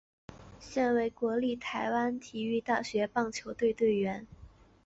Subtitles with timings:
[0.59, 4.25] 现为国立台湾体育大学棒球队队员。